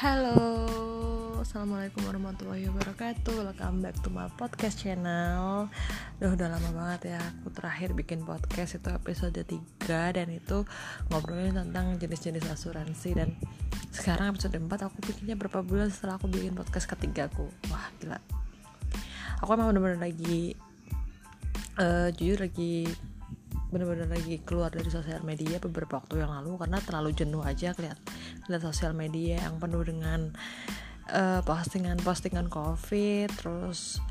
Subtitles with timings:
[0.00, 0.32] Halo,
[1.44, 3.36] Assalamualaikum warahmatullahi wabarakatuh.
[3.36, 5.68] Welcome back to my podcast channel.
[6.16, 8.80] Duh, udah lama banget ya Aku terakhir bikin podcast.
[8.80, 9.60] Itu episode 3
[10.16, 10.64] Dan itu
[11.12, 13.12] ngobrolin tentang jenis-jenis asuransi.
[13.12, 13.36] Dan
[13.92, 17.52] sekarang episode 4 aku bikinnya berapa bulan setelah aku bikin podcast ketiga aku.
[17.68, 18.16] Wah gila.
[19.44, 20.56] Aku emang bener-bener lagi
[21.76, 22.88] uh, Jujur lagi
[23.70, 27.98] bener-bener lagi keluar dari sosial media beberapa waktu yang lalu karena terlalu jenuh aja lihat
[28.50, 30.34] lihat sosial media yang penuh dengan
[31.14, 34.02] uh, postingan-postingan covid terus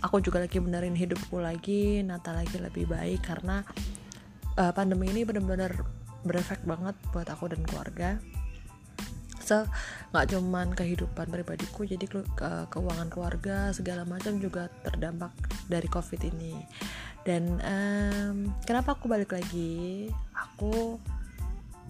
[0.00, 3.60] aku juga lagi benerin hidupku lagi nata lagi lebih baik karena
[4.56, 5.76] uh, pandemi ini bener-bener
[6.26, 8.18] berefek banget buat aku dan keluarga
[9.46, 9.62] so
[10.10, 15.30] nggak cuman kehidupan pribadiku jadi ke keuangan keluarga segala macam juga terdampak
[15.70, 16.58] dari covid ini.
[17.22, 20.10] Dan um, kenapa aku balik lagi?
[20.34, 20.98] Aku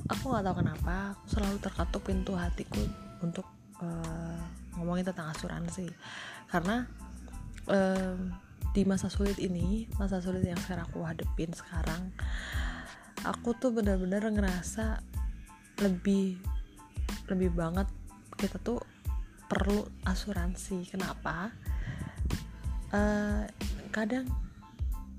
[0.08, 2.84] aku nggak tahu kenapa aku selalu terkatuk pintu hatiku
[3.24, 3.48] untuk
[3.80, 4.40] uh,
[4.76, 5.88] ngomongin tentang asuransi.
[6.52, 6.84] Karena
[7.68, 8.32] um,
[8.76, 12.12] di masa sulit ini masa sulit yang sekarang aku hadepin sekarang
[13.24, 15.00] aku tuh bener-bener ngerasa
[15.80, 16.36] lebih
[17.30, 17.88] lebih banget
[18.36, 18.82] kita tuh
[19.46, 20.86] perlu asuransi.
[20.90, 21.50] Kenapa?
[22.90, 23.46] Uh,
[23.90, 24.30] kadang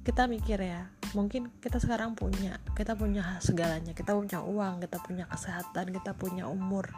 [0.07, 3.91] kita mikir ya mungkin kita sekarang punya kita punya segalanya.
[3.91, 6.91] Kita punya uang kita punya kesehatan kita punya umur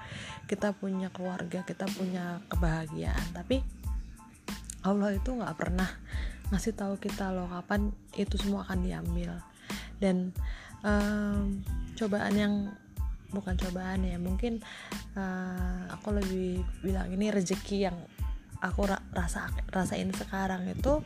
[0.45, 3.27] kita punya keluarga kita punya kebahagiaan.
[3.33, 3.61] Tapi
[4.85, 5.89] Allah itu nggak pernah
[6.49, 9.37] ngasih tahu kita loh kapan itu semua akan diambil.
[10.01, 10.33] Dan
[10.81, 11.61] um,
[11.97, 12.53] cobaan yang
[13.29, 14.61] bukan cobaan ya mungkin
[15.13, 17.97] uh, aku lebih bilang ini rezeki yang
[18.59, 20.99] aku ra rasa rasain sekarang itu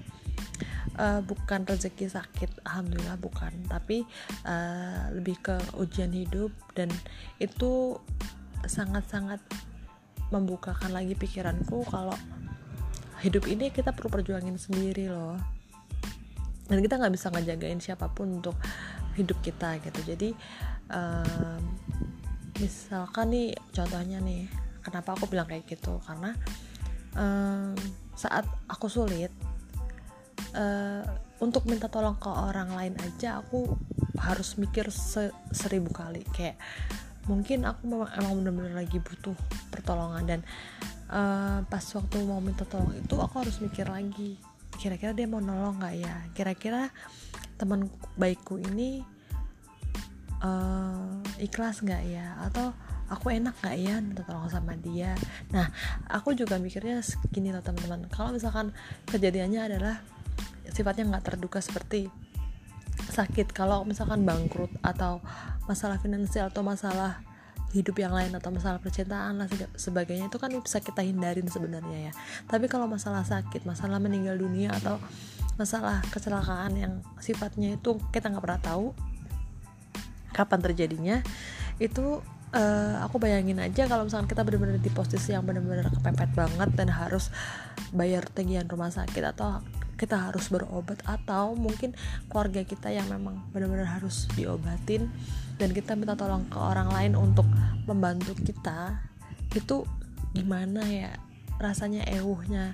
[0.98, 4.08] uh, bukan rezeki sakit alhamdulillah bukan tapi
[4.48, 6.90] uh, lebih ke ujian hidup dan
[7.38, 8.00] itu
[8.64, 9.44] sangat-sangat
[10.32, 12.16] membukakan lagi pikiranku kalau
[13.22, 15.40] hidup ini kita perlu perjuangin sendiri loh.
[16.68, 18.56] Dan kita nggak bisa ngejagain siapa pun untuk
[19.18, 20.00] hidup kita gitu.
[20.14, 20.30] Jadi
[20.90, 21.62] um,
[22.60, 24.50] misalkan nih contohnya nih
[24.84, 26.02] kenapa aku bilang kayak gitu?
[26.04, 26.36] Karena
[27.18, 27.74] um,
[28.14, 29.32] saat aku sulit
[30.54, 31.04] uh,
[31.42, 33.76] untuk minta tolong ke orang lain aja aku
[34.22, 36.22] harus mikir se seribu kali.
[36.34, 36.58] Kayak
[37.26, 39.36] mungkin aku memang emang bener-bener lagi butuh
[39.72, 40.42] pertolongan dan
[41.08, 44.36] uh, pas waktu mau minta tolong itu aku harus mikir lagi
[44.78, 46.16] kira-kira dia mau nolong nggak ya?
[46.34, 46.90] Kira-kira
[47.58, 49.04] teman baikku ini
[50.44, 52.38] uh, ikhlas nggak ya?
[52.46, 52.74] Atau
[53.12, 55.14] aku enak nggak ya minta tolong sama dia?
[55.54, 55.70] Nah
[56.10, 57.00] aku juga mikirnya
[57.32, 58.10] gini loh teman-teman.
[58.12, 58.76] Kalau misalkan
[59.10, 59.96] kejadiannya adalah
[60.74, 62.10] sifatnya nggak terduga seperti
[62.94, 65.22] sakit kalau misalkan bangkrut atau
[65.66, 67.22] masalah finansial atau masalah
[67.74, 72.14] hidup yang lain atau masalah percintaan lah sebagainya itu kan bisa kita hindarin sebenarnya ya.
[72.46, 75.02] Tapi kalau masalah sakit masalah meninggal dunia atau
[75.56, 78.86] masalah kecelakaan yang sifatnya itu kita nggak pernah tahu
[80.34, 81.18] kapan terjadinya
[81.78, 82.22] itu
[82.54, 86.90] uh, aku bayangin aja kalau misalkan kita benar-benar di posisi yang benar-benar kepepet banget dan
[86.90, 87.30] harus
[87.94, 89.62] bayar tagihan rumah sakit atau
[89.94, 91.94] kita harus berobat atau mungkin
[92.28, 95.08] keluarga kita yang memang benar-benar harus diobatin
[95.62, 97.46] dan kita minta tolong ke orang lain untuk
[97.86, 99.00] membantu kita
[99.54, 99.86] itu
[100.34, 101.14] gimana ya
[101.62, 102.74] rasanya ewuhnya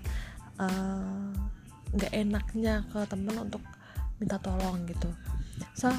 [0.57, 1.28] eh,
[1.96, 3.64] nggak enaknya ke temen untuk
[4.20, 5.10] minta tolong gitu.
[5.74, 5.90] So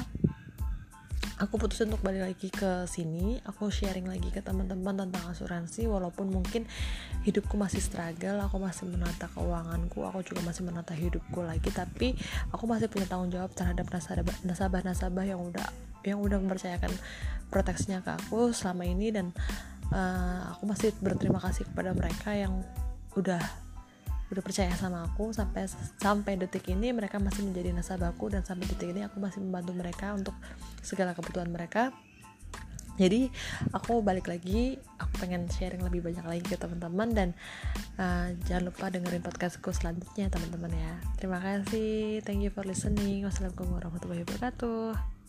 [1.41, 3.41] aku putusin untuk balik lagi ke sini.
[3.49, 6.69] Aku sharing lagi ke teman-teman tentang asuransi walaupun mungkin
[7.25, 12.17] hidupku masih struggle aku masih menata keuanganku aku juga masih menata hidupku lagi tapi
[12.49, 13.85] aku masih punya tanggung jawab terhadap
[14.41, 15.69] nasabah-nasabah yang udah
[16.01, 16.89] yang udah mempercayakan
[17.53, 19.29] proteksinya ke aku selama ini dan
[19.93, 22.65] uh, aku masih berterima kasih kepada mereka yang
[23.13, 23.41] udah
[24.31, 25.67] udah percaya sama aku sampai
[25.99, 30.15] sampai detik ini mereka masih menjadi nasabahku dan sampai detik ini aku masih membantu mereka
[30.15, 30.35] untuk
[30.79, 31.91] segala kebutuhan mereka.
[32.99, 33.31] Jadi
[33.71, 37.29] aku balik lagi aku pengen sharing lebih banyak lagi ke teman-teman dan
[37.97, 40.93] uh, jangan lupa dengerin podcastku selanjutnya teman-teman ya.
[41.17, 42.21] Terima kasih.
[42.21, 43.23] Thank you for listening.
[43.25, 45.20] Wassalamualaikum warahmatullahi wabarakatuh